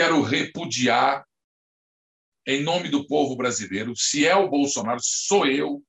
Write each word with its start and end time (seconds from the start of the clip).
quero 0.00 0.22
repudiar, 0.22 1.28
em 2.46 2.62
nome 2.62 2.88
do 2.88 3.06
povo 3.06 3.36
brasileiro, 3.36 3.94
se 3.94 4.26
é 4.26 4.34
o 4.34 4.48
Bolsonaro, 4.48 4.98
sou 5.02 5.46
eu, 5.46 5.86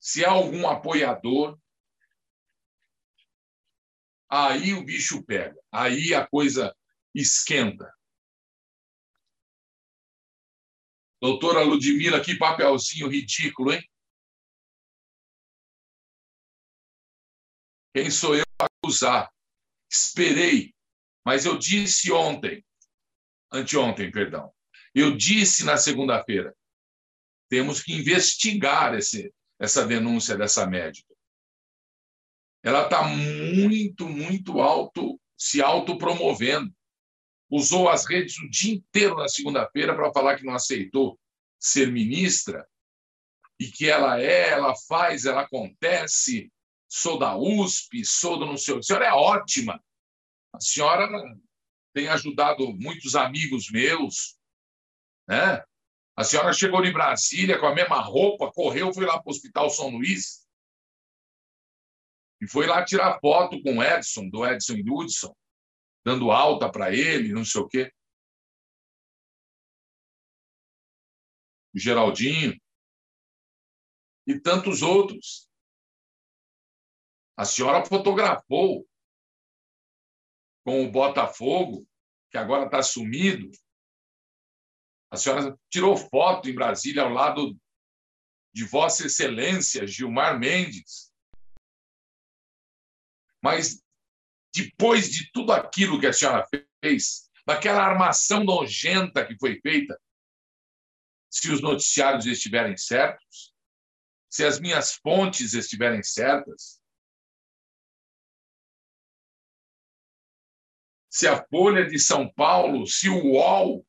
se 0.00 0.24
é 0.24 0.26
algum 0.26 0.66
apoiador, 0.66 1.60
aí 4.26 4.72
o 4.72 4.82
bicho 4.82 5.22
pega, 5.22 5.60
aí 5.70 6.14
a 6.14 6.26
coisa 6.26 6.74
esquenta. 7.14 7.94
Doutora 11.20 11.62
Ludmila, 11.62 12.24
que 12.24 12.38
papelzinho 12.38 13.08
ridículo, 13.08 13.74
hein? 13.74 13.86
Quem 17.94 18.10
sou 18.10 18.34
eu 18.34 18.44
para 18.56 18.70
acusar? 18.82 19.30
Esperei, 19.90 20.74
mas 21.28 21.44
eu 21.44 21.58
disse 21.58 22.10
ontem, 22.10 22.64
anteontem, 23.52 24.10
perdão, 24.10 24.50
eu 24.94 25.14
disse 25.14 25.62
na 25.62 25.76
segunda-feira, 25.76 26.56
temos 27.50 27.82
que 27.82 27.92
investigar 27.92 28.94
esse, 28.94 29.30
essa 29.60 29.86
denúncia 29.86 30.38
dessa 30.38 30.66
médica. 30.66 31.14
Ela 32.62 32.84
está 32.84 33.02
muito, 33.02 34.08
muito 34.08 34.62
alto, 34.62 35.20
se 35.36 35.60
autopromovendo. 35.60 36.74
Usou 37.50 37.90
as 37.90 38.06
redes 38.06 38.38
o 38.38 38.48
dia 38.48 38.76
inteiro 38.76 39.14
na 39.16 39.28
segunda-feira 39.28 39.94
para 39.94 40.10
falar 40.14 40.38
que 40.38 40.46
não 40.46 40.54
aceitou 40.54 41.20
ser 41.60 41.92
ministra 41.92 42.66
e 43.60 43.70
que 43.70 43.86
ela 43.86 44.18
é, 44.18 44.48
ela 44.48 44.74
faz, 44.88 45.26
ela 45.26 45.42
acontece, 45.42 46.50
sou 46.88 47.18
da 47.18 47.36
USP, 47.36 48.02
sou 48.02 48.38
do 48.38 48.46
não 48.46 48.56
sei 48.56 48.72
o 48.72 48.76
que. 48.78 48.80
A 48.80 48.86
senhora 48.86 49.06
é 49.08 49.12
ótima. 49.12 49.78
A 50.58 50.60
senhora 50.60 51.08
tem 51.94 52.08
ajudado 52.08 52.74
muitos 52.74 53.14
amigos 53.14 53.70
meus. 53.70 54.36
Né? 55.28 55.64
A 56.16 56.24
senhora 56.24 56.52
chegou 56.52 56.84
em 56.84 56.92
Brasília 56.92 57.60
com 57.60 57.66
a 57.66 57.74
mesma 57.74 58.00
roupa, 58.00 58.50
correu, 58.50 58.92
foi 58.92 59.06
lá 59.06 59.22
para 59.22 59.28
o 59.28 59.30
Hospital 59.30 59.70
São 59.70 59.90
Luís 59.90 60.44
e 62.40 62.48
foi 62.48 62.66
lá 62.66 62.84
tirar 62.84 63.20
foto 63.20 63.62
com 63.62 63.78
o 63.78 63.82
Edson, 63.82 64.28
do 64.28 64.44
Edson 64.44 64.74
e 64.74 64.90
Hudson, 64.90 65.32
dando 66.04 66.32
alta 66.32 66.68
para 66.68 66.92
ele, 66.92 67.32
não 67.32 67.44
sei 67.44 67.60
o 67.60 67.68
quê. 67.68 67.92
O 71.72 71.78
Geraldinho 71.78 72.60
e 74.26 74.40
tantos 74.40 74.82
outros. 74.82 75.48
A 77.36 77.44
senhora 77.44 77.86
fotografou 77.86 78.84
com 80.68 80.84
o 80.84 80.90
Botafogo, 80.90 81.88
que 82.30 82.36
agora 82.36 82.66
está 82.66 82.82
sumido. 82.82 83.50
A 85.10 85.16
senhora 85.16 85.58
tirou 85.70 85.96
foto 85.96 86.46
em 86.46 86.54
Brasília 86.54 87.04
ao 87.04 87.08
lado 87.08 87.58
de 88.52 88.66
Vossa 88.66 89.06
Excelência 89.06 89.86
Gilmar 89.86 90.38
Mendes. 90.38 91.10
Mas 93.42 93.82
depois 94.54 95.08
de 95.08 95.32
tudo 95.32 95.52
aquilo 95.52 95.98
que 95.98 96.06
a 96.06 96.12
senhora 96.12 96.46
fez, 96.82 97.30
daquela 97.46 97.82
armação 97.82 98.44
nojenta 98.44 99.26
que 99.26 99.38
foi 99.38 99.58
feita, 99.62 99.98
se 101.30 101.50
os 101.50 101.62
noticiários 101.62 102.26
estiverem 102.26 102.76
certos, 102.76 103.54
se 104.28 104.44
as 104.44 104.60
minhas 104.60 104.96
fontes 104.96 105.54
estiverem 105.54 106.02
certas, 106.02 106.77
se 111.18 111.26
a 111.26 111.44
Folha 111.48 111.84
de 111.84 111.98
São 111.98 112.32
Paulo, 112.32 112.86
se 112.86 113.08
o 113.08 113.32
UOL, 113.32 113.84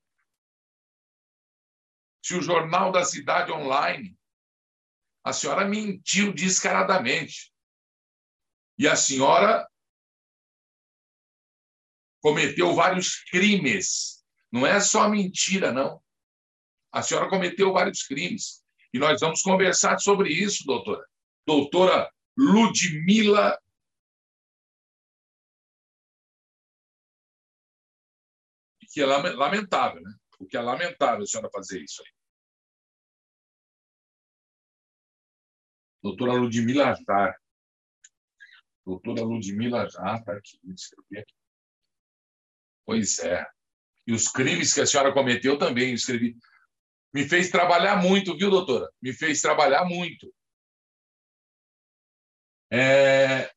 se 2.25 2.33
o 2.33 2.41
Jornal 2.41 2.91
da 2.91 3.05
Cidade 3.05 3.51
Online. 3.51 4.17
A 5.23 5.31
senhora 5.31 5.63
mentiu 5.63 6.33
descaradamente. 6.33 7.53
E 8.79 8.87
a 8.87 8.95
senhora 8.95 9.69
cometeu 12.19 12.73
vários 12.73 13.17
crimes. 13.25 14.25
Não 14.51 14.65
é 14.65 14.79
só 14.79 15.07
mentira, 15.07 15.71
não. 15.71 16.01
A 16.91 17.03
senhora 17.03 17.29
cometeu 17.29 17.71
vários 17.71 18.01
crimes. 18.01 18.65
E 18.91 18.97
nós 18.97 19.21
vamos 19.21 19.43
conversar 19.43 19.99
sobre 19.99 20.33
isso, 20.33 20.65
doutora. 20.65 21.07
Doutora 21.45 22.11
Ludmila 22.35 23.55
que 28.89 29.01
é 29.01 29.05
lamentável, 29.05 30.01
né? 30.01 30.13
O 30.39 30.45
que 30.45 30.57
é 30.57 30.61
lamentável 30.61 31.23
a 31.23 31.25
senhora 31.25 31.49
fazer 31.51 31.81
isso 31.81 32.01
aí. 32.01 32.11
Doutora 36.01 36.33
Ludmila 36.33 36.95
Jar. 36.95 37.35
Doutora 38.85 39.21
Ludmila 39.21 39.87
Jar, 39.89 40.19
está 40.19 40.33
aqui, 40.33 40.59
escrevi 40.73 41.19
aqui. 41.19 41.33
Pois 42.85 43.19
é. 43.19 43.45
E 44.07 44.13
os 44.13 44.27
crimes 44.27 44.73
que 44.73 44.81
a 44.81 44.87
senhora 44.87 45.13
cometeu 45.13 45.57
também, 45.57 45.93
escrevi. 45.93 46.35
Me 47.13 47.27
fez 47.27 47.49
trabalhar 47.49 48.01
muito, 48.01 48.35
viu, 48.37 48.49
doutora? 48.49 48.89
Me 49.01 49.13
fez 49.13 49.41
trabalhar 49.41 49.85
muito. 49.85 50.33
É, 52.71 53.51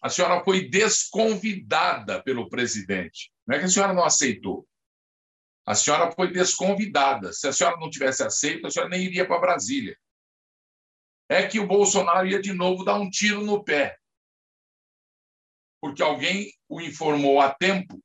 a 0.00 0.08
senhora 0.08 0.42
foi 0.44 0.68
desconvidada 0.68 2.22
pelo 2.22 2.48
presidente. 2.48 3.32
Não 3.46 3.56
é 3.56 3.58
que 3.58 3.64
a 3.64 3.68
senhora 3.68 3.92
não 3.92 4.04
aceitou. 4.04 4.66
A 5.66 5.74
senhora 5.74 6.10
foi 6.12 6.32
desconvidada. 6.32 7.32
Se 7.32 7.48
a 7.48 7.52
senhora 7.52 7.76
não 7.78 7.90
tivesse 7.90 8.22
aceito, 8.22 8.66
a 8.66 8.70
senhora 8.70 8.90
nem 8.90 9.02
iria 9.02 9.26
para 9.26 9.40
Brasília. 9.40 9.98
É 11.28 11.46
que 11.46 11.60
o 11.60 11.66
Bolsonaro 11.66 12.26
ia 12.26 12.40
de 12.40 12.52
novo 12.52 12.84
dar 12.84 12.98
um 12.98 13.10
tiro 13.10 13.42
no 13.44 13.62
pé. 13.62 13.98
Porque 15.80 16.02
alguém 16.02 16.52
o 16.68 16.80
informou 16.80 17.40
a 17.40 17.52
tempo 17.52 18.02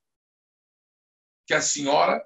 que 1.46 1.54
a 1.54 1.62
senhora 1.62 2.22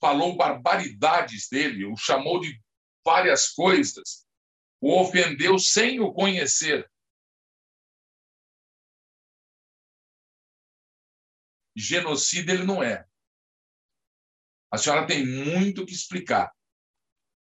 falou 0.00 0.36
barbaridades 0.36 1.48
dele, 1.48 1.84
o 1.86 1.96
chamou 1.96 2.40
de 2.40 2.60
várias 3.04 3.48
coisas, 3.48 4.26
o 4.80 4.96
ofendeu 5.00 5.58
sem 5.58 5.98
o 6.00 6.12
conhecer. 6.12 6.88
Genocida 11.78 12.52
ele 12.52 12.64
não 12.64 12.82
é. 12.82 13.06
A 14.70 14.76
senhora 14.76 15.06
tem 15.06 15.24
muito 15.24 15.86
que 15.86 15.92
explicar. 15.92 16.52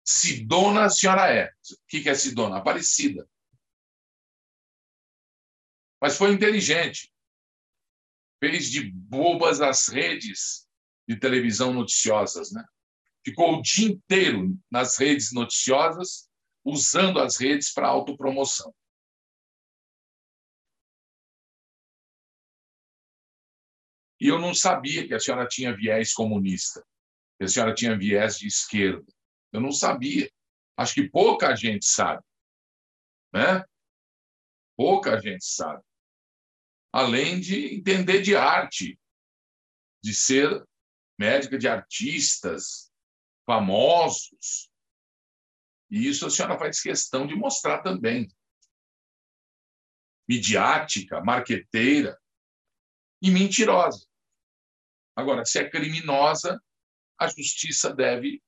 Sidona 0.03 0.85
a 0.85 0.89
senhora 0.89 1.33
é. 1.33 1.47
O 1.47 1.87
que 1.87 2.07
é 2.07 2.13
Sidona? 2.13 2.57
Aparecida. 2.57 3.27
Mas 5.99 6.17
foi 6.17 6.31
inteligente. 6.31 7.11
Fez 8.39 8.69
de 8.69 8.91
bobas 8.91 9.61
as 9.61 9.87
redes 9.87 10.67
de 11.07 11.19
televisão 11.19 11.73
noticiosas, 11.73 12.51
né? 12.51 12.63
Ficou 13.23 13.55
o 13.55 13.61
dia 13.61 13.87
inteiro 13.87 14.55
nas 14.69 14.97
redes 14.97 15.31
noticiosas, 15.31 16.29
usando 16.63 17.19
as 17.19 17.37
redes 17.37 17.73
para 17.73 17.87
autopromoção. 17.87 18.71
E 24.19 24.27
eu 24.27 24.39
não 24.39 24.53
sabia 24.53 25.07
que 25.07 25.13
a 25.13 25.19
senhora 25.19 25.47
tinha 25.47 25.75
viés 25.75 26.13
comunista, 26.13 26.85
que 27.37 27.45
a 27.45 27.47
senhora 27.47 27.73
tinha 27.73 27.97
viés 27.97 28.37
de 28.37 28.47
esquerda. 28.47 29.05
Eu 29.51 29.59
não 29.59 29.71
sabia. 29.71 30.31
Acho 30.77 30.93
que 30.93 31.09
pouca 31.09 31.55
gente 31.55 31.85
sabe. 31.85 32.23
Né? 33.33 33.63
Pouca 34.77 35.19
gente 35.19 35.45
sabe. 35.45 35.83
Além 36.91 37.39
de 37.39 37.75
entender 37.75 38.21
de 38.21 38.35
arte, 38.35 38.99
de 40.01 40.13
ser 40.13 40.65
médica 41.17 41.57
de 41.57 41.67
artistas 41.67 42.91
famosos. 43.45 44.69
E 45.89 46.07
isso 46.07 46.25
a 46.25 46.29
senhora 46.29 46.57
faz 46.57 46.81
questão 46.81 47.27
de 47.27 47.35
mostrar 47.35 47.81
também. 47.81 48.29
Midiática, 50.27 51.21
marqueteira 51.21 52.19
e 53.25 53.31
mentirosa. 53.31 54.07
Agora, 55.15 55.43
se 55.43 55.57
é 55.57 55.67
criminosa, 55.67 56.61
a 57.17 57.27
justiça 57.27 57.91
deve 57.91 58.39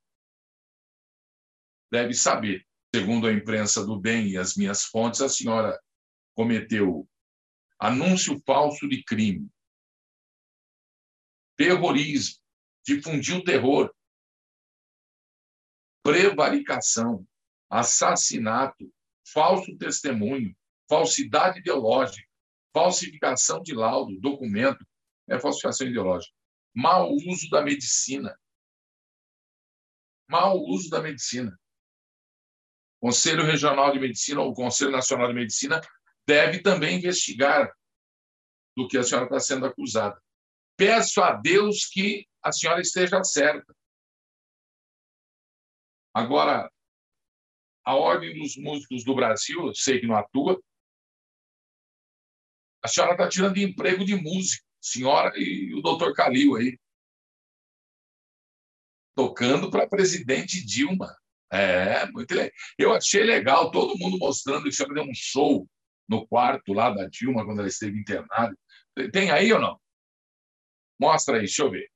deve 1.92 2.14
saber. 2.14 2.64
Segundo 2.94 3.26
a 3.26 3.34
imprensa 3.34 3.84
do 3.84 4.00
bem 4.00 4.30
e 4.30 4.38
as 4.38 4.56
minhas 4.56 4.84
fontes, 4.84 5.22
a 5.22 5.30
senhora 5.30 5.82
cometeu 6.36 7.10
anúncio 7.80 8.40
falso 8.46 8.88
de 8.88 9.04
crime, 9.04 9.50
terrorismo, 11.58 12.40
difundiu 12.86 13.44
terror, 13.44 13.92
prevaricação, 16.04 17.28
assassinato, 17.68 18.94
falso 19.34 19.76
testemunho, 19.78 20.56
falsidade 20.88 21.60
ideológica, 21.60 22.27
falsificação 22.78 23.60
de 23.64 23.74
laudo, 23.74 24.20
documento, 24.20 24.86
é 25.28 25.40
falsificação 25.40 25.88
ideológica. 25.88 26.32
Mau 26.76 27.12
uso 27.12 27.50
da 27.50 27.64
medicina. 27.64 28.40
Mau 30.30 30.60
uso 30.60 30.88
da 30.88 31.02
medicina. 31.02 31.60
O 33.02 33.08
Conselho 33.08 33.44
Regional 33.44 33.92
de 33.92 34.00
Medicina 34.00 34.42
ou 34.42 34.52
o 34.52 34.54
Conselho 34.54 34.92
Nacional 34.92 35.28
de 35.28 35.34
Medicina 35.34 35.82
deve 36.28 36.62
também 36.62 36.98
investigar 36.98 37.74
do 38.76 38.88
que 38.88 38.98
a 38.98 39.04
senhora 39.04 39.26
está 39.26 39.40
sendo 39.40 39.66
acusada. 39.66 40.22
Peço 40.76 41.20
a 41.22 41.34
Deus 41.34 41.86
que 41.86 42.28
a 42.44 42.52
senhora 42.52 42.80
esteja 42.80 43.24
certa. 43.24 43.76
Agora, 46.14 46.72
a 47.84 47.96
Ordem 47.96 48.38
dos 48.38 48.56
Músicos 48.56 49.04
do 49.04 49.16
Brasil, 49.16 49.66
eu 49.66 49.74
sei 49.74 50.00
que 50.00 50.06
não 50.06 50.16
atua, 50.16 50.62
a 52.84 52.88
senhora 52.88 53.14
está 53.14 53.28
tirando 53.28 53.58
emprego 53.58 54.06
de 54.06 54.16
músico, 54.16 54.66
senhora 54.82 55.34
e 55.36 55.74
o 55.74 55.82
doutor 55.82 56.14
Calil 56.14 56.56
aí. 56.56 56.78
Tocando 59.16 59.70
para 59.72 59.88
presidente 59.88 60.64
Dilma. 60.64 61.16
É, 61.52 62.06
muito 62.12 62.34
legal. 62.36 62.52
Eu 62.78 62.94
achei 62.94 63.24
legal, 63.24 63.72
todo 63.72 63.98
mundo 63.98 64.18
mostrando 64.18 64.64
que 64.64 64.70
a 64.70 64.72
senhora 64.72 64.96
deu 64.96 65.04
um 65.04 65.16
show 65.16 65.68
no 66.08 66.28
quarto 66.28 66.74
lá 66.74 66.90
da 66.90 67.08
Dilma, 67.08 67.44
quando 67.46 67.60
ela 67.60 67.68
esteve 67.68 68.00
internada. 68.00 68.56
Tem 69.12 69.32
aí 69.32 69.52
ou 69.52 69.60
não? 69.60 69.80
Mostra 71.00 71.36
aí, 71.36 71.42
deixa 71.42 71.64
eu 71.64 71.72
ver. 71.72 71.90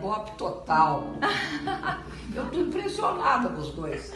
Ibope 0.00 0.36
total. 0.36 1.14
Eu 2.34 2.46
estou 2.46 2.60
impressionada 2.62 3.50
com 3.50 3.60
os 3.60 3.74
dois. 3.74 4.14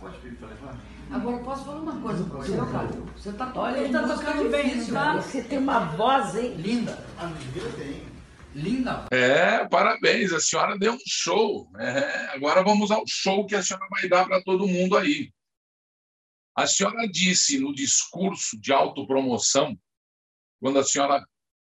Pode 0.00 0.18
vir 0.18 0.36
Agora, 1.10 1.38
posso 1.44 1.64
falar 1.64 1.80
uma 1.80 2.00
coisa 2.00 2.24
para 2.24 2.38
você, 2.38 2.56
Calil? 2.56 3.06
Você 3.16 3.28
está 3.28 3.76
ele 3.76 3.86
está 3.86 4.08
tocando 4.08 4.50
bem, 4.50 4.86
tá? 4.86 5.16
Você 5.16 5.42
tem 5.42 5.58
uma 5.58 5.80
voz, 5.80 6.34
hein? 6.34 6.54
Linda. 6.54 7.06
A 7.18 7.26
Miguel 7.26 7.72
tem. 7.76 8.02
Linda. 8.54 9.06
É, 9.10 9.66
parabéns, 9.68 10.32
a 10.32 10.40
senhora 10.40 10.78
deu 10.78 10.94
um 10.94 10.98
show. 11.06 11.70
É, 11.78 12.34
agora 12.34 12.62
vamos 12.62 12.90
ao 12.90 13.04
show 13.06 13.46
que 13.46 13.54
a 13.54 13.62
senhora 13.62 13.86
vai 13.90 14.08
dar 14.08 14.26
para 14.26 14.42
todo 14.42 14.66
mundo 14.66 14.96
aí. 14.96 15.30
A 16.56 16.66
senhora 16.66 17.06
disse 17.08 17.58
no 17.58 17.74
discurso 17.74 18.58
de 18.58 18.72
autopromoção, 18.72 19.78
quando 20.60 20.78
a 20.78 20.84
senhora 20.84 21.24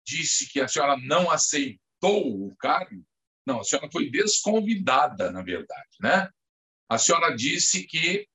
disse 0.06 0.50
que 0.50 0.60
a 0.60 0.68
senhora 0.68 0.96
não 0.96 1.30
aceitou 1.30 2.46
o 2.46 2.54
cargo. 2.56 3.04
Não, 3.46 3.60
a 3.60 3.64
senhora 3.64 3.90
foi 3.90 4.10
desconvidada, 4.10 5.30
na 5.32 5.42
verdade, 5.42 5.96
né? 6.00 6.30
A 6.88 6.98
senhora 6.98 7.34
disse 7.34 7.84
que 7.86 8.28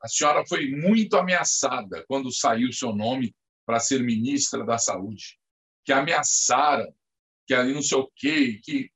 a 0.00 0.08
senhora 0.08 0.44
foi 0.46 0.70
muito 0.70 1.16
ameaçada 1.16 2.04
quando 2.06 2.30
saiu 2.30 2.72
seu 2.72 2.94
nome 2.94 3.34
para 3.64 3.80
ser 3.80 4.02
ministra 4.02 4.64
da 4.64 4.78
Saúde, 4.78 5.38
que 5.84 5.92
ameaçaram, 5.92 6.94
que 7.46 7.54
ali 7.54 7.74
não 7.74 7.82
sei 7.82 7.98
o 7.98 8.10
quê, 8.14 8.60
que 8.62 8.90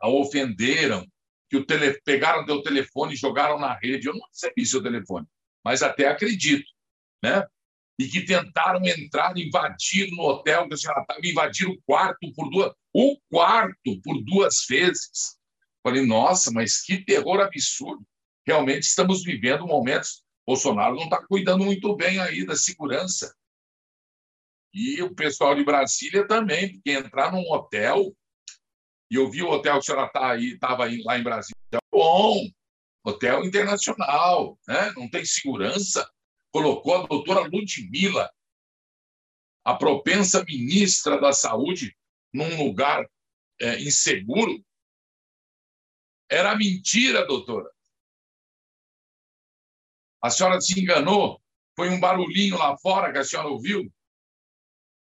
a 0.00 0.08
ofenderam, 0.08 1.06
que 1.48 1.56
o 1.56 1.66
tele... 1.66 2.00
pegaram 2.02 2.46
teu 2.46 2.62
telefone 2.62 3.12
e 3.12 3.16
jogaram 3.16 3.58
na 3.58 3.74
rede. 3.74 4.06
Eu 4.06 4.14
não 4.14 4.26
recebi 4.28 4.64
seu 4.64 4.82
telefone, 4.82 5.26
mas 5.62 5.82
até 5.82 6.08
acredito, 6.08 6.70
né? 7.22 7.46
E 8.00 8.08
que 8.08 8.22
tentaram 8.22 8.80
entrar, 8.86 9.36
invadir 9.36 10.10
no 10.10 10.22
hotel 10.22 10.66
que 10.66 10.72
a 10.72 10.76
senhora 10.78 11.02
estava, 11.02 11.20
invadir 11.22 11.68
o 11.68 11.78
quarto 11.82 12.32
por 12.32 12.48
duas, 12.48 12.72
o 12.94 13.18
quarto 13.28 14.00
por 14.02 14.24
duas 14.24 14.64
vezes. 14.66 15.38
Falei, 15.82 16.06
nossa, 16.06 16.50
mas 16.50 16.80
que 16.80 17.04
terror 17.04 17.40
absurdo. 17.40 18.02
Realmente 18.46 18.84
estamos 18.84 19.22
vivendo 19.22 19.66
momentos. 19.66 20.24
Bolsonaro 20.46 20.96
não 20.96 21.04
está 21.04 21.22
cuidando 21.26 21.62
muito 21.62 21.94
bem 21.94 22.18
aí 22.18 22.46
da 22.46 22.56
segurança. 22.56 23.36
E 24.72 25.02
o 25.02 25.14
pessoal 25.14 25.54
de 25.54 25.62
Brasília 25.62 26.26
também, 26.26 26.72
porque 26.72 26.92
entrar 26.92 27.30
num 27.30 27.52
hotel, 27.52 28.16
e 29.10 29.16
eu 29.16 29.30
vi 29.30 29.42
o 29.42 29.50
hotel 29.50 29.74
que 29.74 29.78
a 29.78 29.82
senhora 29.82 30.08
tá 30.08 30.30
aí, 30.30 30.54
estava 30.54 30.88
lá 31.04 31.18
em 31.18 31.22
Brasília, 31.22 31.82
bom, 31.92 32.48
hotel 33.04 33.44
internacional, 33.44 34.58
né? 34.66 34.90
não 34.96 35.06
tem 35.06 35.22
segurança 35.22 36.10
colocou 36.52 36.94
a 36.94 37.06
doutora 37.06 37.42
Ludmilla, 37.42 38.30
a 39.64 39.74
propensa 39.74 40.44
ministra 40.44 41.20
da 41.20 41.32
Saúde, 41.32 41.96
num 42.32 42.64
lugar 42.64 43.08
é, 43.60 43.80
inseguro. 43.80 44.64
Era 46.28 46.56
mentira, 46.56 47.26
doutora. 47.26 47.70
A 50.22 50.30
senhora 50.30 50.60
se 50.60 50.78
enganou. 50.80 51.42
Foi 51.76 51.88
um 51.88 52.00
barulhinho 52.00 52.58
lá 52.58 52.76
fora 52.78 53.12
que 53.12 53.18
a 53.18 53.24
senhora 53.24 53.48
ouviu. 53.48 53.92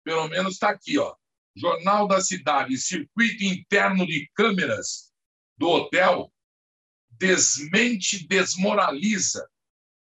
Pelo 0.03 0.27
menos 0.27 0.53
está 0.53 0.69
aqui, 0.69 0.97
ó. 0.97 1.15
Jornal 1.55 2.07
da 2.07 2.21
Cidade, 2.21 2.77
circuito 2.77 3.43
interno 3.43 4.05
de 4.05 4.29
câmeras 4.33 5.13
do 5.57 5.69
hotel 5.69 6.31
desmente, 7.17 8.27
desmoraliza 8.27 9.49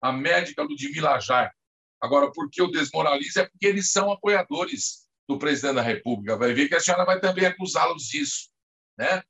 a 0.06 0.12
médica 0.12 0.62
Ludmila 0.62 1.20
Jar. 1.20 1.55
Agora, 2.00 2.31
por 2.32 2.50
que 2.50 2.62
o 2.62 2.70
desmoraliza? 2.70 3.43
É 3.43 3.49
porque 3.49 3.67
eles 3.67 3.91
são 3.91 4.11
apoiadores 4.11 5.08
do 5.29 5.38
presidente 5.38 5.76
da 5.76 5.82
República. 5.82 6.36
Vai 6.36 6.53
ver 6.53 6.69
que 6.69 6.75
a 6.75 6.81
senhora 6.81 7.05
vai 7.05 7.20
também 7.20 7.46
acusá-los 7.46 8.05
disso. 8.05 8.51
Né? 8.96 9.22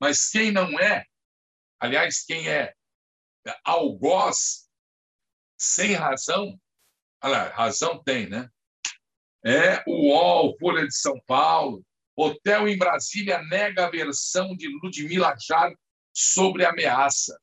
Mas 0.00 0.30
quem 0.30 0.50
não 0.50 0.78
é, 0.80 1.04
aliás, 1.78 2.24
quem 2.24 2.48
é 2.48 2.74
algoz, 3.64 4.68
sem 5.58 5.94
razão, 5.94 6.58
olha, 7.22 7.48
razão 7.50 8.02
tem, 8.02 8.28
né? 8.28 8.48
É 9.44 9.82
o 9.86 10.12
UOL, 10.12 10.56
Folha 10.58 10.86
de 10.86 10.94
São 10.96 11.20
Paulo, 11.26 11.84
Hotel 12.16 12.68
em 12.68 12.78
Brasília 12.78 13.42
nega 13.42 13.86
a 13.86 13.90
versão 13.90 14.56
de 14.56 14.68
Ludmila 14.68 15.34
Jar 15.40 15.72
sobre 16.12 16.64
ameaça. 16.64 17.40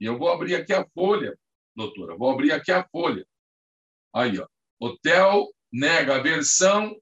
E 0.00 0.06
eu 0.06 0.18
vou 0.18 0.30
abrir 0.30 0.54
aqui 0.56 0.72
a 0.72 0.86
folha, 0.90 1.38
doutora, 1.74 2.16
vou 2.16 2.30
abrir 2.30 2.52
aqui 2.52 2.72
a 2.72 2.86
folha. 2.88 3.26
Aí, 4.14 4.38
ó. 4.38 4.46
Hotel 4.78 5.48
nega 5.72 6.16
a 6.16 6.22
versão. 6.22 6.94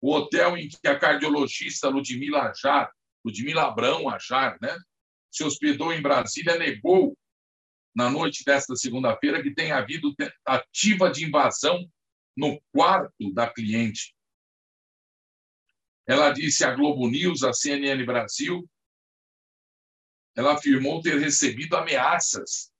O 0.00 0.12
hotel 0.14 0.56
em 0.56 0.68
que 0.68 0.86
a 0.86 0.98
cardiologista 0.98 1.88
Ludmila 1.88 2.50
Ajar, 2.50 2.92
Ludmila 3.24 3.64
Abrão 3.64 4.08
Ajar, 4.08 4.56
né, 4.60 4.76
se 5.30 5.44
hospedou 5.44 5.92
em 5.92 6.00
Brasília, 6.00 6.56
negou 6.56 7.16
na 7.94 8.08
noite 8.08 8.44
desta 8.44 8.76
segunda-feira 8.76 9.42
que 9.42 9.54
tenha 9.54 9.76
havido 9.76 10.14
tentativa 10.14 11.10
de 11.10 11.24
invasão 11.24 11.84
no 12.36 12.60
quarto 12.72 13.32
da 13.34 13.52
cliente 13.52 14.14
ela 16.08 16.30
disse 16.30 16.64
à 16.64 16.74
Globo 16.74 17.06
News, 17.06 17.42
à 17.42 17.52
CNN 17.52 18.02
Brasil, 18.06 18.66
ela 20.34 20.54
afirmou 20.54 21.02
ter 21.02 21.18
recebido 21.18 21.76
ameaças 21.76 22.72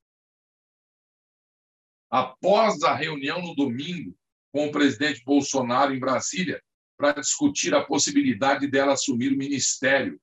após 2.10 2.82
a 2.82 2.94
reunião 2.94 3.42
no 3.42 3.54
domingo 3.54 4.16
com 4.50 4.66
o 4.66 4.72
presidente 4.72 5.22
Bolsonaro 5.24 5.94
em 5.94 5.98
Brasília 5.98 6.64
para 6.96 7.20
discutir 7.20 7.74
a 7.74 7.84
possibilidade 7.84 8.66
dela 8.66 8.94
assumir 8.94 9.34
o 9.34 9.36
ministério. 9.36 10.18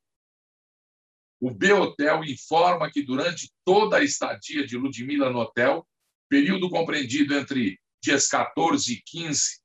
O 1.39 1.51
B-Hotel 1.51 2.24
informa 2.24 2.91
que 2.91 3.03
durante 3.03 3.53
toda 3.63 3.97
a 3.97 4.03
estadia 4.03 4.65
de 4.65 4.77
Ludmilla 4.77 5.29
no 5.29 5.41
hotel, 5.41 5.88
período 6.27 6.71
compreendido 6.71 7.35
entre 7.35 7.79
dias 8.01 8.27
14 8.27 8.93
e 8.93 9.01
15 9.03 9.62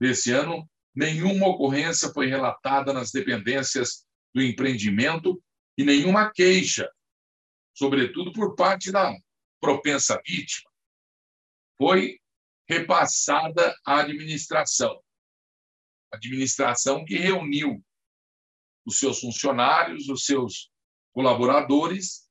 desse 0.00 0.32
ano, 0.32 0.68
nenhuma 0.96 1.46
ocorrência 1.46 2.10
foi 2.12 2.26
relatada 2.26 2.92
nas 2.92 3.12
dependências 3.12 4.06
do 4.34 4.42
empreendimento 4.42 5.40
e 5.76 5.84
nenhuma 5.84 6.32
queixa, 6.32 6.90
sobretudo 7.74 8.32
por 8.32 8.54
parte 8.56 8.90
da 8.90 9.14
propensa 9.60 10.20
vítima, 10.26 10.70
foi 11.76 12.18
repassada 12.66 13.76
à 13.84 14.00
administração. 14.00 14.98
administração 16.12 17.04
que 17.04 17.16
reuniu 17.16 17.84
os 18.86 18.98
seus 18.98 19.20
funcionários, 19.20 20.08
os 20.08 20.24
seus 20.24 20.70
colaboradores, 21.12 22.30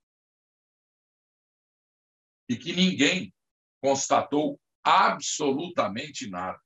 e 2.50 2.56
que 2.56 2.74
ninguém 2.74 3.34
constatou 3.82 4.60
absolutamente 4.84 6.30
nada. 6.30 6.60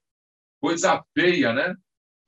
Coisa 0.61 1.03
feia, 1.13 1.53
né? 1.53 1.75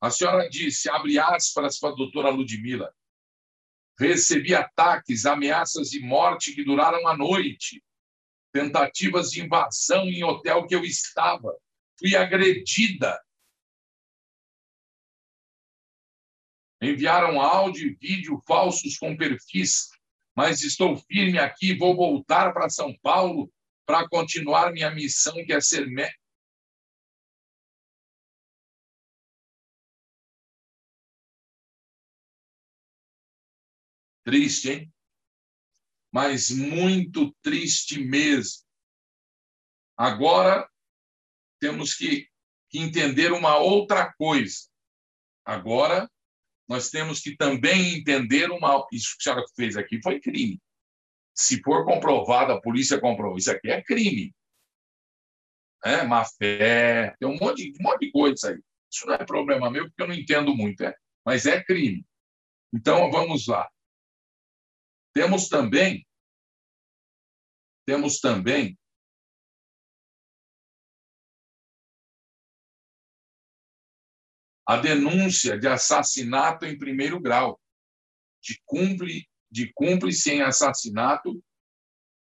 A 0.02 0.10
senhora 0.10 0.50
disse, 0.50 0.90
abre 0.90 1.20
aspas 1.20 1.80
para 1.80 1.92
a 1.92 1.96
doutora 1.96 2.30
Ludmila, 2.30 2.92
recebi 4.00 4.56
ataques, 4.56 5.28
ameaças 5.28 5.92
de 5.92 6.00
morte 6.00 6.56
que 6.56 6.64
duraram 6.64 7.08
a 7.08 7.16
noite, 7.16 7.84
tentativas 8.52 9.30
de 9.30 9.42
invasão 9.42 10.06
em 10.06 10.24
hotel 10.24 10.66
que 10.66 10.74
eu 10.74 10.84
estava, 10.84 11.56
fui 12.00 12.16
agredida. 12.16 13.22
Enviaram 16.82 17.40
áudio 17.40 17.90
e 17.90 17.94
vídeo 17.94 18.42
falsos 18.48 18.98
com 18.98 19.16
perfis, 19.16 19.92
mas 20.36 20.64
estou 20.64 20.98
firme 20.98 21.38
aqui, 21.38 21.78
vou 21.78 21.96
voltar 21.96 22.52
para 22.54 22.72
São 22.72 22.92
Paulo 23.04 23.54
para 23.86 24.10
continuar 24.10 24.74
minha 24.74 24.90
missão, 24.90 25.36
que 25.46 25.54
é 25.54 25.62
ser 25.62 25.86
Triste, 34.24 34.72
hein? 34.72 34.94
Mas 36.12 36.50
muito 36.50 37.34
triste 37.42 38.00
mesmo. 38.00 38.64
Agora 39.98 40.70
temos 41.60 41.94
que, 41.94 42.28
entender 42.74 43.34
uma 43.34 43.58
outra 43.58 44.14
coisa. 44.14 44.68
Agora 45.46 46.10
nós 46.68 46.90
temos 46.90 47.20
que 47.20 47.36
também 47.36 47.98
entender 47.98 48.50
uma. 48.50 48.88
Isso 48.92 49.16
que 49.18 49.30
a 49.30 49.34
senhora 49.34 49.46
fez 49.56 49.76
aqui 49.76 50.02
foi 50.02 50.22
crime. 50.22 50.60
Se 51.36 51.62
for 51.62 51.86
comprovado, 51.86 52.54
a 52.54 52.62
polícia 52.62 53.00
comprovou, 53.00 53.38
isso 53.38 53.52
aqui 53.52 53.70
é 53.70 53.82
crime. 53.84 54.34
É, 55.84 56.04
má 56.04 56.24
fé, 56.24 57.16
tem 57.20 57.28
um 57.28 57.38
monte, 57.38 57.74
um 57.80 57.84
monte 57.84 58.06
de 58.06 58.12
coisa 58.12 58.52
aí. 58.52 58.62
Isso 58.92 59.06
não 59.08 59.16
é 59.16 59.26
problema 59.26 59.70
meu, 59.70 59.86
porque 59.86 60.02
eu 60.04 60.08
não 60.08 60.14
entendo 60.14 60.56
muito, 60.56 60.84
é, 60.84 60.96
mas 61.26 61.46
é 61.46 61.64
crime. 61.64 62.06
Então, 62.74 63.10
vamos 63.12 63.48
lá. 63.48 63.70
Temos 65.14 65.48
também 65.50 66.06
temos 67.86 68.20
também 68.20 68.78
a 74.66 74.78
denúncia 74.78 75.60
de 75.60 75.68
assassinato 75.68 76.66
em 76.66 76.78
primeiro 76.78 77.20
grau, 77.20 77.60
de 78.42 78.62
cúmplice, 78.66 79.28
de 79.50 79.74
cúmplice 79.74 80.32
em 80.32 80.42
assassinato 80.42 81.44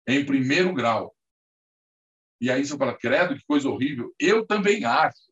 em 0.08 0.26
primeiro 0.26 0.74
grau. 0.74 1.14
E 2.40 2.50
aí 2.50 2.64
você 2.64 2.76
fala, 2.76 2.98
credo, 2.98 3.36
que 3.36 3.44
coisa 3.44 3.68
horrível. 3.68 4.12
Eu 4.18 4.46
também 4.46 4.84
acho. 4.84 5.30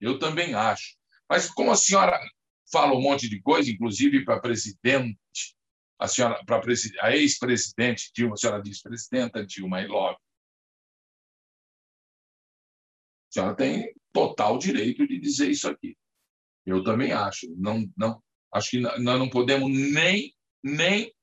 Eu 0.00 0.18
também 0.18 0.54
acho. 0.54 0.96
Mas 1.28 1.50
como 1.50 1.72
a 1.72 1.76
senhora 1.76 2.18
fala 2.70 2.94
um 2.94 3.00
monte 3.00 3.28
de 3.28 3.40
coisa, 3.40 3.70
inclusive 3.70 4.24
para 4.24 4.40
presidente, 4.40 5.18
a 5.98 6.08
senhora, 6.08 6.44
para 6.44 6.60
a 7.00 7.16
ex-presidente 7.16 8.10
Dilma, 8.14 8.34
a 8.34 8.36
senhora 8.36 8.62
diz 8.62 8.82
presidenta 8.82 9.44
Dilma 9.44 9.80
e 9.80 9.86
logo. 9.86 10.18
A 13.28 13.32
senhora 13.32 13.56
tem 13.56 13.94
total 14.12 14.58
direito 14.58 15.06
de 15.06 15.18
dizer 15.18 15.50
isso 15.50 15.68
aqui. 15.68 15.96
Eu 16.64 16.82
também 16.82 17.12
acho. 17.12 17.46
Não, 17.56 17.90
não, 17.96 18.22
acho 18.52 18.70
que 18.70 18.80
nós 18.80 19.18
não 19.18 19.28
podemos 19.28 19.70
nem, 19.70 20.34
nem 20.62 21.14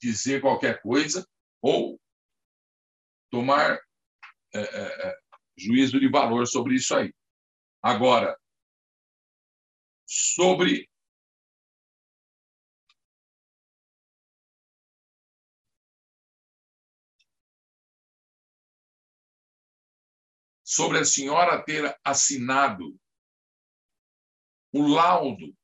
dizer 0.00 0.40
qualquer 0.40 0.80
coisa 0.82 1.26
ou 1.62 2.00
tomar 3.30 3.78
é, 4.54 4.60
é, 4.60 5.08
é 5.08 5.18
juízo 5.56 6.00
de 6.00 6.08
valor 6.08 6.46
sobre 6.46 6.76
isso 6.76 6.94
aí. 6.94 7.12
Agora, 7.82 8.36
sobre 10.08 10.88
sobre 20.64 20.98
a 20.98 21.04
senhora 21.04 21.62
ter 21.62 21.94
assinado 22.02 22.98
o 24.72 24.86
laudo, 24.86 25.54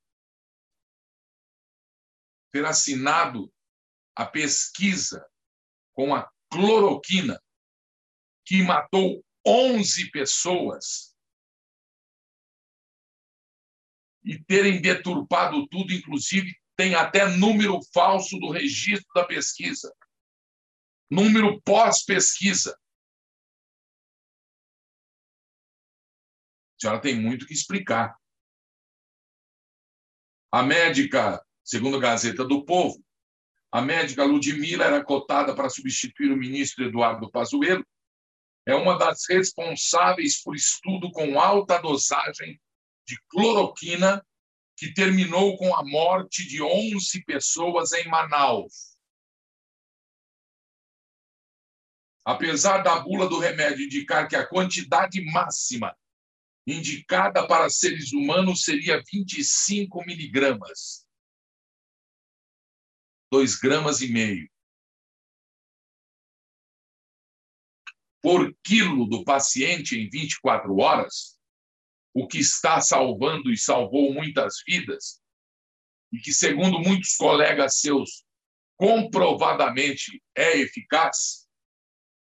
ter 2.53 2.67
assinado 2.67 3.51
a 4.15 4.27
pesquisa 4.27 5.27
com 5.95 6.15
a 6.15 6.31
cloroquina, 6.51 7.41
que 8.45 8.63
matou 8.63 9.25
11 9.47 10.11
pessoas 10.11 11.14
e 14.25 14.43
terem 14.43 14.81
deturpado 14.81 15.67
tudo, 15.69 15.93
inclusive 15.93 16.57
tem 16.77 16.95
até 16.95 17.27
número 17.29 17.79
falso 17.93 18.39
do 18.39 18.51
registro 18.51 19.07
da 19.15 19.25
pesquisa, 19.25 19.95
número 21.11 21.61
pós-pesquisa. 21.63 22.77
A 26.77 26.81
senhora 26.81 27.01
tem 27.01 27.15
muito 27.15 27.47
que 27.47 27.55
explicar. 27.55 28.17
A 30.51 30.63
médica, 30.63 31.45
segundo 31.63 31.97
a 31.99 32.01
Gazeta 32.01 32.45
do 32.45 32.65
Povo, 32.65 33.05
a 33.71 33.83
médica 33.83 34.25
Ludmila 34.25 34.85
era 34.85 35.05
cotada 35.05 35.55
para 35.55 35.69
substituir 35.69 36.31
o 36.31 36.37
ministro 36.37 36.85
Eduardo 36.85 37.31
Pazuello. 37.31 37.85
É 38.67 38.75
uma 38.75 38.97
das 38.97 39.25
responsáveis 39.29 40.43
por 40.43 40.55
estudo 40.55 41.11
com 41.11 41.39
alta 41.39 41.79
dosagem 41.79 42.61
de 43.07 43.21
cloroquina 43.29 44.25
que 44.77 44.93
terminou 44.93 45.57
com 45.57 45.75
a 45.75 45.85
morte 45.85 46.47
de 46.47 46.63
11 46.63 47.25
pessoas 47.25 47.93
em 47.93 48.09
Manaus. 48.09 48.95
Apesar 52.25 52.79
da 52.79 53.01
bula 53.01 53.29
do 53.29 53.39
remédio 53.39 53.85
indicar 53.85 54.29
que 54.29 54.35
a 54.35 54.47
quantidade 54.47 55.23
máxima 55.31 55.97
indicada 56.67 57.47
para 57.47 57.69
seres 57.69 58.13
humanos 58.13 58.63
seria 58.63 59.03
25 59.13 60.05
miligramas, 60.07 61.07
2 63.31 63.57
gramas 63.57 64.01
e 64.01 64.09
meio. 64.09 64.51
Por 68.23 68.57
quilo 68.65 69.07
do 69.07 69.23
paciente 69.23 69.99
em 69.99 70.09
24 70.09 70.75
horas, 70.79 71.34
o 72.15 72.29
que 72.29 72.39
está 72.39 72.81
salvando 72.81 73.51
e 73.51 73.59
salvou 73.59 74.15
muitas 74.15 74.63
vidas, 74.67 75.21
e 76.13 76.19
que, 76.19 76.33
segundo 76.33 76.79
muitos 76.79 77.17
colegas 77.17 77.81
seus, 77.81 78.25
comprovadamente 78.77 80.23
é 80.35 80.59
eficaz, 80.59 81.49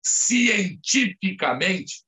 cientificamente, 0.03 2.03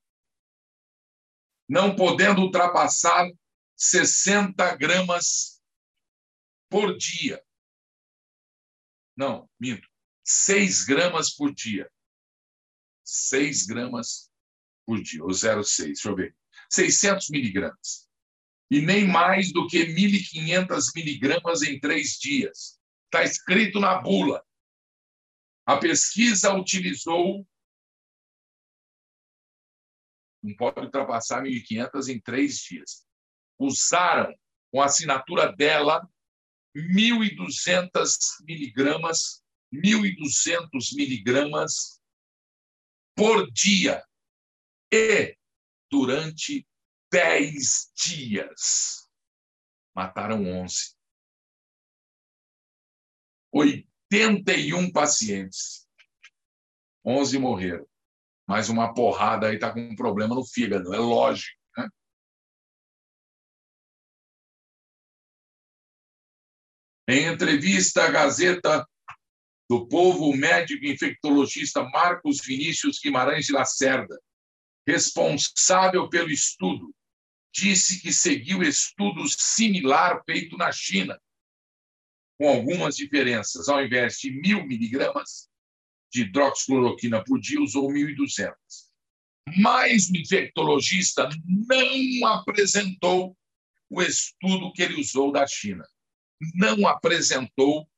não 1.68 1.94
podendo 1.94 2.42
ultrapassar 2.42 3.30
60 3.76 4.76
gramas 4.76 5.60
por 6.68 6.96
dia. 6.96 7.42
Não, 9.16 9.48
minto. 9.58 9.88
6 10.24 10.84
gramas 10.84 11.34
por 11.34 11.54
dia. 11.54 11.90
6 13.04 13.66
gramas 13.66 14.30
por 14.84 15.00
dia, 15.00 15.22
ou 15.22 15.30
0,6. 15.30 15.86
Deixa 15.86 16.08
eu 16.08 16.16
ver. 16.16 16.36
600 16.70 17.30
miligramas. 17.30 18.08
E 18.70 18.80
nem 18.80 19.06
mais 19.06 19.52
do 19.52 19.66
que 19.66 19.86
1.500 19.86 20.90
miligramas 20.94 21.62
em 21.62 21.78
três 21.78 22.18
dias. 22.18 22.78
Está 23.04 23.22
escrito 23.22 23.78
na 23.78 24.00
bula. 24.00 24.44
A 25.64 25.76
pesquisa 25.76 26.54
utilizou. 26.54 27.46
Não 30.42 30.54
pode 30.56 30.80
ultrapassar 30.80 31.42
1.500 31.42 32.08
em 32.08 32.20
três 32.20 32.58
dias. 32.58 33.06
Usaram, 33.58 34.34
com 34.70 34.80
a 34.80 34.86
assinatura 34.86 35.52
dela, 35.52 36.08
1.200 36.76 37.90
miligramas, 38.46 39.42
1.200 39.72 40.94
miligramas 40.94 42.00
por 43.16 43.50
dia. 43.50 44.04
E 44.92 45.36
durante 45.90 46.66
dez 47.10 47.90
dias. 47.94 49.08
Mataram 49.94 50.44
11. 50.44 50.94
81 53.52 54.92
pacientes. 54.92 55.88
11 57.04 57.38
morreram. 57.38 57.86
Mais 58.46 58.68
uma 58.68 58.92
porrada 58.92 59.48
aí 59.48 59.54
está 59.54 59.72
com 59.72 59.80
um 59.80 59.96
problema 59.96 60.34
no 60.34 60.44
fígado, 60.44 60.94
é 60.94 60.98
lógico. 60.98 61.58
Né? 61.76 61.88
Em 67.08 67.26
entrevista 67.26 68.04
à 68.04 68.10
Gazeta 68.10 68.86
do 69.68 69.88
Povo, 69.88 70.28
o 70.28 70.36
médico 70.36 70.84
infectologista 70.84 71.82
Marcos 71.82 72.40
Vinícius 72.44 73.00
Guimarães 73.00 73.46
de 73.46 73.52
Lacerda 73.52 74.20
responsável 74.86 76.08
pelo 76.08 76.30
estudo, 76.30 76.94
disse 77.52 78.00
que 78.00 78.12
seguiu 78.12 78.62
estudo 78.62 79.26
similar 79.28 80.22
feito 80.24 80.56
na 80.56 80.70
China, 80.70 81.20
com 82.38 82.48
algumas 82.48 82.96
diferenças. 82.96 83.68
Ao 83.68 83.82
invés 83.82 84.18
de 84.18 84.30
mil 84.30 84.66
miligramas 84.66 85.48
de 86.12 86.22
hidroxicloroquina 86.22 87.24
por 87.24 87.40
dia, 87.40 87.60
usou 87.60 87.88
1.200. 87.90 88.54
Mas 89.58 90.08
o 90.10 90.16
infectologista 90.16 91.28
não 91.44 92.26
apresentou 92.26 93.36
o 93.88 94.02
estudo 94.02 94.72
que 94.72 94.82
ele 94.82 95.00
usou 95.00 95.32
da 95.32 95.46
China. 95.46 95.86
Não 96.54 96.86
apresentou 96.86 97.88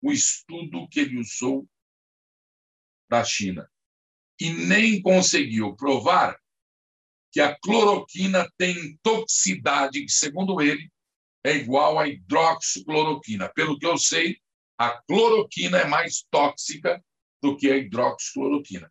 o 0.00 0.12
estudo 0.12 0.88
que 0.88 1.00
ele 1.00 1.18
usou 1.18 1.68
da 3.10 3.24
China. 3.24 3.68
E 4.40 4.50
nem 4.50 5.02
conseguiu 5.02 5.74
provar 5.74 6.38
que 7.32 7.40
a 7.40 7.58
cloroquina 7.58 8.50
tem 8.56 8.98
toxicidade, 9.02 10.04
que, 10.04 10.12
segundo 10.12 10.60
ele, 10.60 10.90
é 11.44 11.54
igual 11.54 11.98
à 11.98 12.08
hidroxicloroquina. 12.08 13.48
Pelo 13.54 13.78
que 13.78 13.86
eu 13.86 13.96
sei, 13.98 14.38
a 14.78 14.90
cloroquina 15.02 15.78
é 15.78 15.86
mais 15.86 16.24
tóxica 16.30 17.02
do 17.42 17.56
que 17.56 17.70
a 17.70 17.76
hidroxicloroquina. 17.76 18.90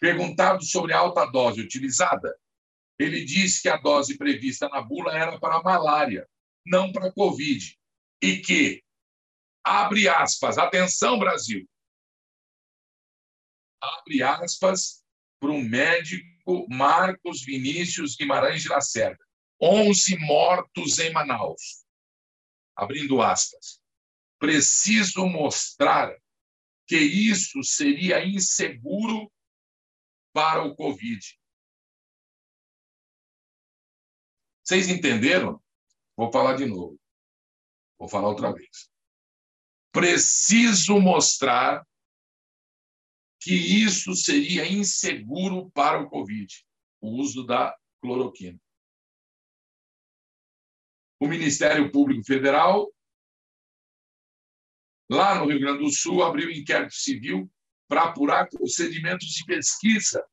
Perguntado 0.00 0.64
sobre 0.64 0.92
a 0.92 0.98
alta 0.98 1.24
dose 1.26 1.60
utilizada, 1.60 2.36
ele 2.98 3.24
disse 3.24 3.62
que 3.62 3.68
a 3.68 3.76
dose 3.76 4.16
prevista 4.16 4.68
na 4.68 4.80
bula 4.80 5.12
era 5.12 5.38
para 5.38 5.62
malária, 5.62 6.28
não 6.64 6.92
para 6.92 7.12
Covid, 7.12 7.78
e 8.22 8.38
que, 8.38 8.82
abre 9.64 10.08
aspas, 10.08 10.58
atenção, 10.58 11.18
Brasil, 11.18 11.68
abre 13.98 14.22
aspas 14.22 15.04
para 15.40 15.50
o 15.50 15.62
médico 15.62 16.66
Marcos 16.68 17.44
Vinícius 17.44 18.16
Guimarães 18.16 18.62
de 18.62 18.68
Lacerda. 18.68 19.24
11 19.60 20.18
mortos 20.18 20.98
em 20.98 21.12
Manaus. 21.12 21.84
Abrindo 22.74 23.22
aspas. 23.22 23.80
Preciso 24.38 25.26
mostrar 25.26 26.14
que 26.86 26.98
isso 26.98 27.62
seria 27.62 28.24
inseguro 28.24 29.32
para 30.32 30.62
o 30.62 30.76
Covid. 30.76 31.38
Vocês 34.62 34.88
entenderam? 34.88 35.62
Vou 36.16 36.30
falar 36.30 36.56
de 36.56 36.66
novo. 36.66 37.00
Vou 37.98 38.08
falar 38.08 38.28
outra 38.28 38.52
vez. 38.52 38.90
Preciso 39.92 41.00
mostrar 41.00 41.86
que 43.46 43.54
isso 43.54 44.12
seria 44.16 44.66
inseguro 44.66 45.70
para 45.70 46.00
o 46.02 46.10
Covid, 46.10 46.52
o 47.00 47.10
uso 47.10 47.46
da 47.46 47.72
cloroquina. 48.02 48.58
O 51.20 51.28
Ministério 51.28 51.92
Público 51.92 52.24
Federal, 52.24 52.92
lá 55.08 55.38
no 55.38 55.46
Rio 55.46 55.60
Grande 55.60 55.84
do 55.84 55.92
Sul, 55.92 56.24
abriu 56.24 56.50
inquérito 56.50 56.96
civil 56.96 57.48
para 57.86 58.06
apurar 58.06 58.48
procedimentos 58.48 59.28
de 59.28 59.44
pesquisa 59.44 60.26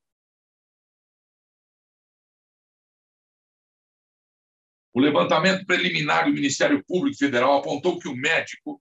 O 4.96 5.00
levantamento 5.00 5.66
preliminar 5.66 6.26
do 6.26 6.32
Ministério 6.32 6.84
Público 6.86 7.18
Federal 7.18 7.58
apontou 7.58 7.98
que 7.98 8.08
o 8.08 8.16
médico 8.16 8.80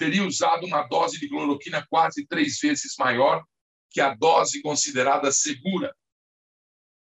teria 0.00 0.26
usado 0.26 0.64
uma 0.64 0.82
dose 0.84 1.20
de 1.20 1.28
cloroquina 1.28 1.86
quase 1.86 2.26
três 2.26 2.58
vezes 2.58 2.94
maior 2.98 3.44
que 3.90 4.00
a 4.00 4.14
dose 4.14 4.62
considerada 4.62 5.30
segura 5.30 5.94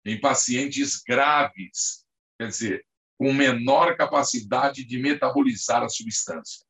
em 0.05 0.17
pacientes 0.17 1.01
graves, 1.05 2.05
quer 2.39 2.47
dizer, 2.47 2.87
com 3.17 3.33
menor 3.33 3.97
capacidade 3.97 4.85
de 4.85 4.97
metabolizar 4.97 5.83
a 5.83 5.89
substância. 5.89 6.65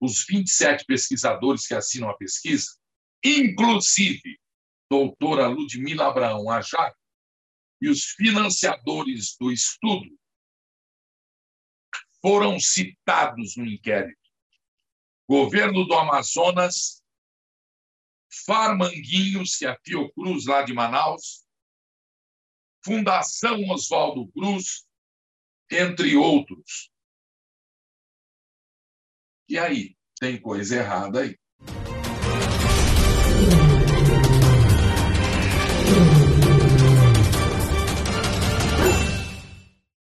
Os 0.00 0.26
27 0.26 0.84
pesquisadores 0.84 1.64
que 1.64 1.74
assinam 1.74 2.10
a 2.10 2.16
pesquisa, 2.16 2.76
inclusive 3.24 4.40
doutora 4.90 5.46
Ludmila 5.46 6.08
Abraão 6.08 6.50
Ajar, 6.50 6.92
e 7.80 7.88
os 7.88 8.02
financiadores 8.02 9.36
do 9.38 9.52
estudo, 9.52 10.10
foram 12.20 12.58
citados 12.58 13.56
no 13.56 13.64
inquérito. 13.64 14.25
Governo 15.28 15.84
do 15.84 15.94
Amazonas, 15.94 17.02
Farmanguinhos, 18.44 19.56
que 19.56 19.66
é 19.66 19.70
a 19.70 19.78
Fiocruz 19.84 20.46
lá 20.46 20.62
de 20.62 20.72
Manaus, 20.72 21.46
Fundação 22.84 23.68
Oswaldo 23.70 24.30
Cruz, 24.32 24.86
entre 25.70 26.16
outros. 26.16 26.90
E 29.48 29.58
aí, 29.58 29.96
tem 30.18 30.40
coisa 30.40 30.76
errada 30.76 31.22
aí. 31.22 31.38